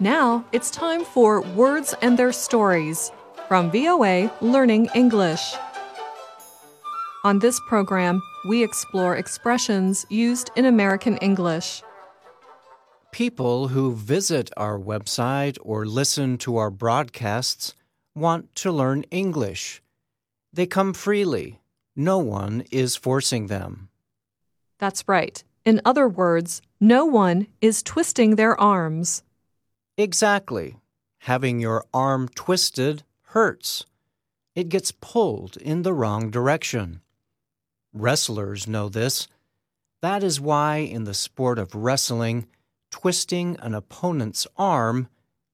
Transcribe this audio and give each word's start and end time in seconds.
Now 0.00 0.44
it's 0.52 0.70
time 0.70 1.04
for 1.04 1.40
Words 1.40 1.92
and 2.00 2.16
Their 2.16 2.30
Stories 2.30 3.10
from 3.48 3.68
VOA 3.72 4.32
Learning 4.40 4.88
English. 4.94 5.56
On 7.24 7.40
this 7.40 7.58
program, 7.66 8.22
we 8.48 8.62
explore 8.62 9.16
expressions 9.16 10.06
used 10.08 10.52
in 10.54 10.66
American 10.66 11.16
English. 11.16 11.82
People 13.10 13.68
who 13.68 13.92
visit 13.92 14.52
our 14.56 14.78
website 14.78 15.58
or 15.62 15.84
listen 15.84 16.38
to 16.38 16.58
our 16.58 16.70
broadcasts 16.70 17.74
want 18.14 18.54
to 18.54 18.70
learn 18.70 19.02
English. 19.10 19.82
They 20.52 20.66
come 20.66 20.94
freely. 20.94 21.58
No 21.96 22.18
one 22.18 22.62
is 22.70 22.94
forcing 22.94 23.48
them. 23.48 23.88
That's 24.78 25.08
right. 25.08 25.42
In 25.64 25.80
other 25.84 26.08
words, 26.08 26.62
no 26.78 27.04
one 27.04 27.48
is 27.60 27.82
twisting 27.82 28.36
their 28.36 28.58
arms. 28.60 29.24
Exactly. 29.98 30.76
Having 31.22 31.58
your 31.58 31.84
arm 31.92 32.28
twisted 32.28 33.02
hurts. 33.34 33.84
It 34.54 34.68
gets 34.68 34.92
pulled 34.92 35.56
in 35.56 35.82
the 35.82 35.92
wrong 35.92 36.30
direction. 36.30 37.00
Wrestlers 37.92 38.68
know 38.68 38.88
this. 38.88 39.26
That 40.00 40.22
is 40.22 40.40
why, 40.40 40.76
in 40.76 41.02
the 41.02 41.14
sport 41.14 41.58
of 41.58 41.74
wrestling, 41.74 42.46
twisting 42.92 43.56
an 43.58 43.74
opponent's 43.74 44.46
arm 44.56 45.08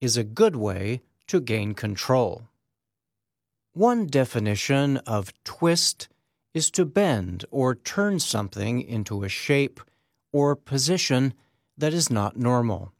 is 0.00 0.16
a 0.16 0.24
good 0.24 0.56
way 0.56 1.02
to 1.26 1.38
gain 1.38 1.74
control. 1.74 2.48
One 3.74 4.06
definition 4.06 4.96
of 4.98 5.34
twist 5.44 6.08
is 6.54 6.70
to 6.70 6.86
bend 6.86 7.44
or 7.50 7.74
turn 7.74 8.18
something 8.18 8.80
into 8.80 9.22
a 9.22 9.28
shape 9.28 9.82
or 10.32 10.56
position 10.56 11.34
that 11.76 11.92
is 11.92 12.08
not 12.08 12.38
normal. 12.38 12.94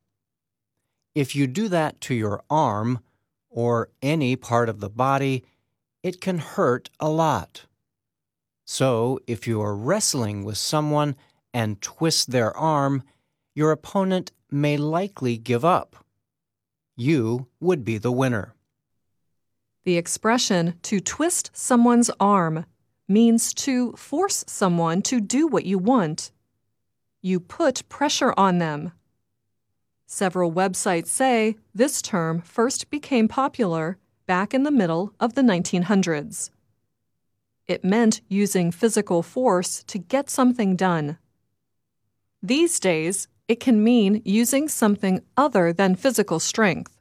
If 1.15 1.35
you 1.35 1.47
do 1.47 1.69
that 1.69 2.01
to 2.03 2.15
your 2.15 2.43
arm 2.49 3.01
or 3.49 3.91
any 4.01 4.37
part 4.37 4.69
of 4.69 4.81
the 4.81 4.91
body, 4.91 5.45
it 6.03 6.21
can 6.21 6.39
hurt 6.39 6.91
a 7.01 7.09
lot. 7.09 7.67
So, 8.65 9.19
if 9.27 9.49
you 9.49 9.61
are 9.61 9.75
wrestling 9.75 10.45
with 10.45 10.57
someone 10.57 11.17
and 11.53 11.81
twist 11.81 12.31
their 12.31 12.57
arm, 12.57 13.03
your 13.55 13.73
opponent 13.73 14.31
may 14.51 14.77
likely 14.77 15.37
give 15.37 15.65
up. 15.65 15.97
You 16.97 17.49
would 17.59 17.85
be 17.85 17.99
the 17.99 18.13
winner. 18.13 18.55
The 19.85 19.97
expression 19.97 20.75
to 20.83 21.01
twist 21.01 21.51
someone's 21.53 22.11
arm 22.21 22.67
means 23.09 23.53
to 23.55 23.93
force 23.93 24.45
someone 24.47 25.03
to 25.03 25.21
do 25.21 25.47
what 25.49 25.65
you 25.65 25.79
want. 25.79 26.31
You 27.21 27.41
put 27.41 27.89
pressure 27.89 28.33
on 28.37 28.59
them. 28.59 28.93
Several 30.13 30.51
websites 30.51 31.07
say 31.07 31.55
this 31.73 32.03
term 32.03 32.41
first 32.41 32.91
became 32.91 33.29
popular 33.29 33.97
back 34.27 34.53
in 34.53 34.65
the 34.65 34.73
middle 34.73 35.15
of 35.21 35.35
the 35.35 35.41
1900s. 35.41 36.51
It 37.69 37.85
meant 37.85 38.21
using 38.29 38.73
physical 38.73 39.23
force 39.23 39.85
to 39.85 39.99
get 39.99 40.29
something 40.29 40.75
done. 40.75 41.19
These 42.43 42.81
days, 42.81 43.29
it 43.47 43.61
can 43.61 43.85
mean 43.85 44.21
using 44.25 44.69
something 44.69 45.21
other 45.37 45.73
than 45.73 45.95
physical 45.95 46.41
strength. 46.41 47.01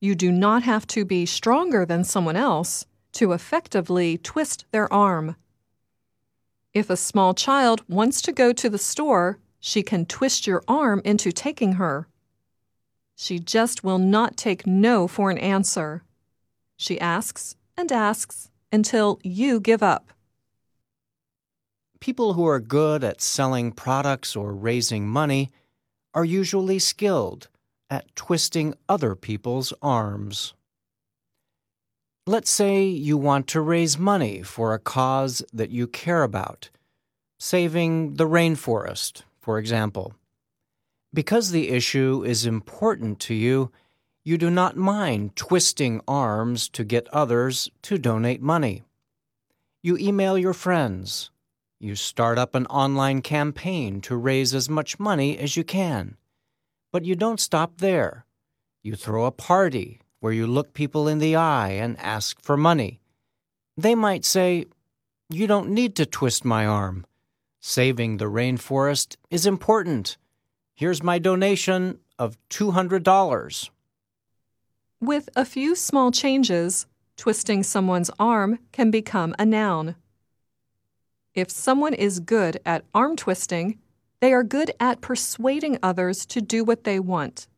You 0.00 0.14
do 0.14 0.32
not 0.32 0.62
have 0.62 0.86
to 0.86 1.04
be 1.04 1.26
stronger 1.26 1.84
than 1.84 2.04
someone 2.04 2.36
else 2.36 2.86
to 3.12 3.32
effectively 3.32 4.16
twist 4.16 4.64
their 4.70 4.90
arm. 4.90 5.36
If 6.72 6.88
a 6.88 6.96
small 6.96 7.34
child 7.34 7.82
wants 7.86 8.22
to 8.22 8.32
go 8.32 8.54
to 8.54 8.70
the 8.70 8.78
store, 8.78 9.38
she 9.60 9.82
can 9.82 10.06
twist 10.06 10.46
your 10.46 10.62
arm 10.68 11.00
into 11.04 11.32
taking 11.32 11.72
her. 11.72 12.08
She 13.16 13.38
just 13.38 13.82
will 13.82 13.98
not 13.98 14.36
take 14.36 14.66
no 14.66 15.08
for 15.08 15.30
an 15.30 15.38
answer. 15.38 16.02
She 16.76 17.00
asks 17.00 17.56
and 17.76 17.90
asks 17.90 18.50
until 18.72 19.18
you 19.22 19.60
give 19.60 19.82
up. 19.82 20.12
People 22.00 22.34
who 22.34 22.46
are 22.46 22.60
good 22.60 23.02
at 23.02 23.20
selling 23.20 23.72
products 23.72 24.36
or 24.36 24.54
raising 24.54 25.08
money 25.08 25.50
are 26.14 26.24
usually 26.24 26.78
skilled 26.78 27.48
at 27.90 28.14
twisting 28.14 28.74
other 28.88 29.16
people's 29.16 29.72
arms. 29.82 30.54
Let's 32.26 32.50
say 32.50 32.84
you 32.84 33.16
want 33.16 33.46
to 33.48 33.60
raise 33.60 33.98
money 33.98 34.42
for 34.42 34.74
a 34.74 34.78
cause 34.78 35.42
that 35.52 35.70
you 35.70 35.86
care 35.86 36.22
about, 36.22 36.68
saving 37.38 38.14
the 38.14 38.28
rainforest, 38.28 39.22
for 39.48 39.58
example. 39.58 40.12
Because 41.14 41.52
the 41.52 41.70
issue 41.70 42.22
is 42.22 42.44
important 42.44 43.18
to 43.20 43.34
you, 43.34 43.72
you 44.24 44.36
do 44.36 44.50
not 44.50 44.76
mind 44.76 45.36
twisting 45.36 46.02
arms 46.06 46.68
to 46.68 46.84
get 46.84 47.08
others 47.14 47.70
to 47.80 47.96
donate 47.96 48.42
money. 48.42 48.82
You 49.82 49.96
email 49.96 50.36
your 50.36 50.52
friends. 50.52 51.30
You 51.80 51.94
start 51.94 52.36
up 52.36 52.54
an 52.54 52.66
online 52.66 53.22
campaign 53.22 54.02
to 54.02 54.18
raise 54.18 54.54
as 54.54 54.68
much 54.68 55.00
money 55.00 55.38
as 55.38 55.56
you 55.56 55.64
can. 55.64 56.18
But 56.92 57.06
you 57.06 57.14
don't 57.16 57.40
stop 57.40 57.78
there. 57.78 58.26
You 58.82 58.96
throw 58.96 59.24
a 59.24 59.30
party 59.30 60.02
where 60.20 60.34
you 60.34 60.46
look 60.46 60.74
people 60.74 61.08
in 61.08 61.20
the 61.20 61.36
eye 61.36 61.70
and 61.70 61.98
ask 62.00 62.38
for 62.42 62.58
money. 62.58 63.00
They 63.78 63.94
might 63.94 64.26
say, 64.26 64.66
You 65.30 65.46
don't 65.46 65.70
need 65.70 65.96
to 65.96 66.04
twist 66.04 66.44
my 66.44 66.66
arm. 66.66 67.06
Saving 67.70 68.16
the 68.16 68.30
rainforest 68.30 69.16
is 69.28 69.44
important. 69.44 70.16
Here's 70.74 71.02
my 71.02 71.18
donation 71.18 71.98
of 72.18 72.38
$200. 72.48 73.68
With 75.02 75.28
a 75.36 75.44
few 75.44 75.74
small 75.74 76.10
changes, 76.10 76.86
twisting 77.18 77.62
someone's 77.62 78.10
arm 78.18 78.58
can 78.72 78.90
become 78.90 79.34
a 79.38 79.44
noun. 79.44 79.96
If 81.34 81.50
someone 81.50 81.92
is 81.92 82.20
good 82.20 82.58
at 82.64 82.86
arm 82.94 83.16
twisting, 83.16 83.78
they 84.20 84.32
are 84.32 84.42
good 84.42 84.72
at 84.80 85.02
persuading 85.02 85.78
others 85.82 86.24
to 86.24 86.40
do 86.40 86.64
what 86.64 86.84
they 86.84 86.98
want. 86.98 87.48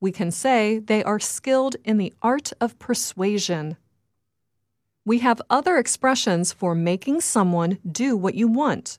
We 0.00 0.10
can 0.10 0.32
say 0.32 0.80
they 0.80 1.04
are 1.04 1.20
skilled 1.20 1.76
in 1.84 1.96
the 1.96 2.12
art 2.22 2.52
of 2.60 2.76
persuasion. 2.80 3.76
We 5.04 5.20
have 5.20 5.40
other 5.48 5.76
expressions 5.78 6.52
for 6.52 6.74
making 6.74 7.20
someone 7.20 7.78
do 7.88 8.16
what 8.16 8.34
you 8.34 8.48
want. 8.48 8.98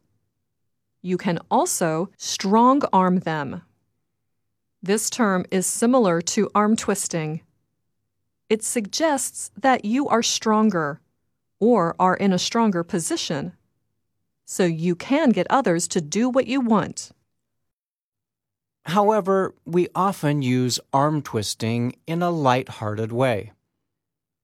You 1.04 1.18
can 1.18 1.38
also 1.52 2.10
strong 2.18 2.82
arm 2.92 3.20
them. 3.20 3.62
This 4.82 5.10
term 5.10 5.46
is 5.52 5.68
similar 5.68 6.22
to 6.22 6.50
arm 6.56 6.76
twisting. 6.76 7.42
It 8.50 8.64
suggests 8.64 9.52
that 9.58 9.86
you 9.86 10.08
are 10.08 10.24
stronger 10.24 11.02
or 11.60 11.96
are 12.00 12.16
in 12.16 12.34
a 12.34 12.40
stronger 12.40 12.84
position 12.84 13.54
so 14.46 14.64
you 14.64 14.96
can 14.96 15.30
get 15.30 15.48
others 15.50 15.88
to 15.90 16.02
do 16.02 16.30
what 16.30 16.48
you 16.48 16.62
want. 16.62 17.12
However, 18.86 19.56
we 19.66 19.88
often 19.96 20.42
use 20.42 20.80
arm 20.92 21.22
twisting 21.22 21.96
in 22.06 22.22
a 22.22 22.30
light-hearted 22.30 23.12
way, 23.12 23.52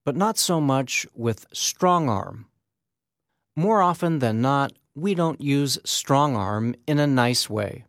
but 0.05 0.15
not 0.15 0.37
so 0.37 0.61
much 0.61 1.05
with 1.13 1.45
strong 1.53 2.09
arm. 2.09 2.47
More 3.55 3.81
often 3.81 4.19
than 4.19 4.41
not, 4.41 4.71
we 4.95 5.13
don't 5.13 5.41
use 5.41 5.79
strong 5.85 6.35
arm 6.35 6.75
in 6.87 6.99
a 6.99 7.07
nice 7.07 7.49
way. 7.49 7.85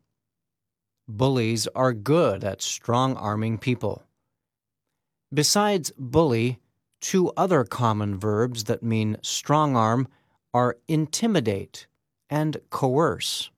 Bullies 1.09 1.67
are 1.69 1.93
good 1.93 2.45
at 2.45 2.63
strong 2.63 3.17
arming 3.17 3.59
people. 3.59 4.05
Besides 5.33 5.93
bully, 5.99 6.59
two 7.01 7.33
other 7.37 7.65
common 7.65 8.19
verbs 8.19 8.65
that 8.65 8.83
mean 8.83 9.17
strong 9.23 9.77
arm 9.77 10.09
are 10.53 10.77
intimidate 10.89 11.87
and 12.29 12.61
coerce. 12.71 13.51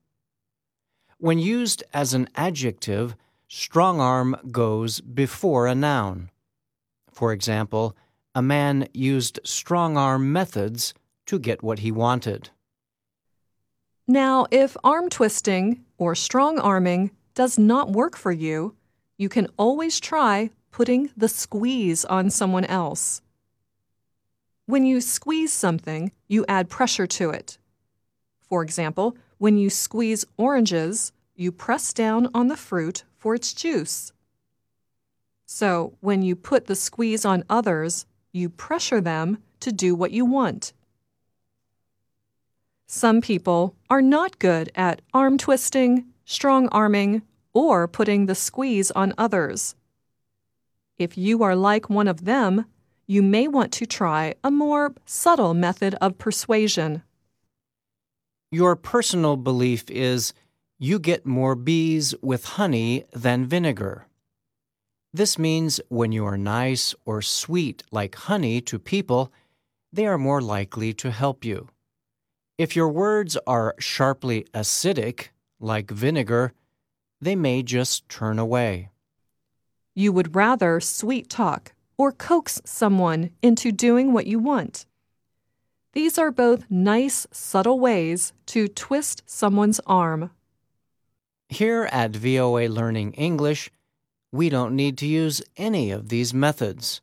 When 1.17 1.39
used 1.39 1.83
as 1.93 2.13
an 2.13 2.27
adjective, 2.35 3.15
strong 3.47 3.99
arm 3.99 4.35
goes 4.51 4.99
before 5.01 5.67
a 5.67 5.75
noun. 5.75 6.31
For 7.11 7.31
example, 7.31 7.95
a 8.35 8.41
man 8.41 8.87
used 8.93 9.39
strong 9.43 9.95
arm 9.95 10.31
methods 10.31 10.93
to 11.27 11.37
get 11.37 11.61
what 11.63 11.79
he 11.79 11.91
wanted. 11.91 12.49
Now, 14.07 14.47
if 14.51 14.75
arm 14.83 15.09
twisting 15.09 15.85
or 15.97 16.13
strong 16.13 16.59
arming 16.59 17.11
does 17.35 17.57
not 17.57 17.91
work 17.91 18.17
for 18.17 18.31
you, 18.31 18.75
you 19.17 19.29
can 19.29 19.47
always 19.57 19.99
try 19.99 20.49
putting 20.71 21.09
the 21.15 21.29
squeeze 21.29 22.03
on 22.05 22.29
someone 22.29 22.65
else. 22.65 23.21
When 24.65 24.85
you 24.85 24.99
squeeze 24.99 25.53
something, 25.53 26.11
you 26.27 26.45
add 26.49 26.69
pressure 26.69 27.07
to 27.07 27.29
it. 27.29 27.57
For 28.41 28.61
example, 28.61 29.15
when 29.37 29.57
you 29.57 29.69
squeeze 29.69 30.25
oranges, 30.35 31.13
you 31.35 31.51
press 31.51 31.93
down 31.93 32.29
on 32.33 32.49
the 32.49 32.57
fruit 32.57 33.05
for 33.17 33.35
its 33.35 33.53
juice. 33.53 34.11
So, 35.45 35.93
when 36.01 36.21
you 36.23 36.35
put 36.35 36.65
the 36.65 36.75
squeeze 36.75 37.23
on 37.23 37.43
others, 37.49 38.05
you 38.31 38.49
pressure 38.49 38.99
them 38.99 39.37
to 39.59 39.71
do 39.71 39.95
what 39.95 40.11
you 40.11 40.25
want. 40.25 40.73
Some 42.87 43.21
people 43.21 43.75
are 43.89 44.01
not 44.01 44.39
good 44.39 44.71
at 44.75 45.01
arm 45.13 45.37
twisting, 45.37 46.05
strong 46.25 46.67
arming, 46.69 47.21
or 47.53 47.87
putting 47.87 48.25
the 48.25 48.35
squeeze 48.35 48.91
on 48.91 49.13
others. 49.17 49.75
If 50.97 51.17
you 51.17 51.43
are 51.43 51.55
like 51.55 51.89
one 51.89 52.07
of 52.07 52.25
them, 52.25 52.65
you 53.07 53.21
may 53.21 53.47
want 53.47 53.71
to 53.73 53.85
try 53.85 54.35
a 54.43 54.51
more 54.51 54.93
subtle 55.05 55.53
method 55.53 55.95
of 55.95 56.17
persuasion. 56.17 57.03
Your 58.51 58.75
personal 58.75 59.35
belief 59.35 59.89
is 59.89 60.33
you 60.77 60.99
get 60.99 61.25
more 61.25 61.55
bees 61.55 62.13
with 62.21 62.45
honey 62.45 63.05
than 63.13 63.45
vinegar. 63.45 64.07
This 65.13 65.37
means 65.37 65.79
when 65.89 66.11
you 66.11 66.25
are 66.25 66.37
nice 66.37 66.95
or 67.05 67.21
sweet 67.21 67.83
like 67.91 68.15
honey 68.15 68.61
to 68.61 68.79
people, 68.79 69.31
they 69.91 70.07
are 70.07 70.17
more 70.17 70.41
likely 70.41 70.93
to 70.93 71.11
help 71.11 71.45
you. 71.45 71.67
If 72.57 72.75
your 72.75 72.89
words 72.89 73.35
are 73.47 73.73
sharply 73.79 74.45
acidic, 74.53 75.29
like 75.59 75.89
vinegar, 75.89 76.53
they 77.19 77.35
may 77.35 77.63
just 77.63 78.07
turn 78.09 78.37
away. 78.37 78.89
You 79.95 80.11
would 80.13 80.35
rather 80.35 80.79
sweet 80.79 81.29
talk 81.29 81.73
or 81.97 82.11
coax 82.11 82.61
someone 82.63 83.31
into 83.41 83.71
doing 83.71 84.13
what 84.13 84.27
you 84.27 84.37
want. 84.37 84.85
These 85.93 86.19
are 86.19 86.31
both 86.31 86.69
nice, 86.69 87.25
subtle 87.31 87.79
ways 87.79 88.33
to 88.47 88.67
twist 88.67 89.23
someone's 89.25 89.79
arm. 89.87 90.29
Here 91.49 91.89
at 91.91 92.15
VOA 92.15 92.67
Learning 92.67 93.13
English, 93.13 93.71
we 94.31 94.49
don't 94.49 94.75
need 94.75 94.97
to 94.99 95.07
use 95.07 95.41
any 95.57 95.89
of 95.89 96.09
these 96.09 96.33
methods. 96.33 97.01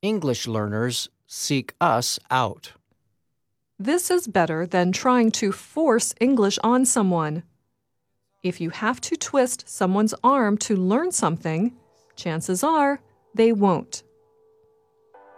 English 0.00 0.46
learners 0.46 1.08
seek 1.26 1.74
us 1.80 2.18
out. 2.30 2.72
This 3.78 4.10
is 4.10 4.26
better 4.26 4.66
than 4.66 4.90
trying 4.90 5.30
to 5.32 5.52
force 5.52 6.14
English 6.18 6.58
on 6.64 6.86
someone. 6.86 7.42
If 8.42 8.58
you 8.58 8.70
have 8.70 9.02
to 9.02 9.16
twist 9.16 9.68
someone's 9.68 10.14
arm 10.24 10.56
to 10.58 10.74
learn 10.74 11.12
something, 11.12 11.76
chances 12.16 12.64
are 12.64 13.00
they 13.34 13.52
won't. 13.52 14.02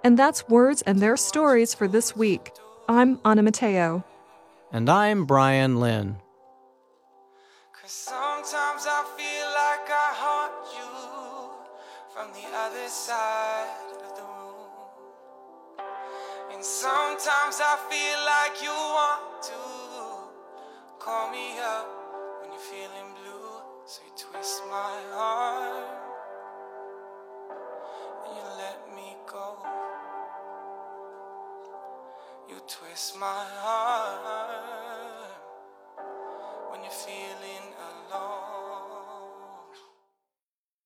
And 0.04 0.16
that's 0.16 0.48
Words 0.48 0.82
and 0.82 1.00
Their 1.00 1.16
Stories 1.16 1.74
for 1.74 1.88
this 1.88 2.14
week. 2.14 2.52
I'm 2.88 3.18
Anna 3.24 3.42
Matteo. 3.42 4.04
And 4.70 4.88
I'm 4.88 5.24
Bryan 5.24 5.80
Lynn. 5.80 6.18
Sometimes 7.86 8.86
I 8.86 9.02
feel 9.16 9.48
like 9.50 9.90
I 9.90 10.14
haunt 10.14 10.52
you 10.78 10.92
from 12.14 12.30
the 12.34 12.46
other 12.56 12.86
side 12.86 13.66
of 13.66 13.78
the 13.78 13.82
room. 13.82 13.87
And 16.58 16.66
sometimes 16.66 17.60
I 17.62 17.78
feel 17.88 18.18
like 18.26 18.60
you 18.60 18.74
want 18.74 19.42
to 19.44 19.60
call 20.98 21.30
me 21.30 21.56
up 21.62 21.86
when 22.40 22.50
you're 22.50 22.58
feeling 22.58 23.14
blue. 23.22 23.62
So 23.86 24.02
you 24.02 24.10
twist 24.18 24.62
my 24.68 24.98
arm 25.14 25.86
and 28.26 28.34
you 28.34 28.42
let 28.58 28.92
me 28.92 29.14
go. 29.30 29.54
You 32.48 32.56
twist 32.66 33.16
my 33.20 33.46
arm 33.62 35.30
when 36.72 36.82
you're 36.82 36.90
feeling 36.90 37.57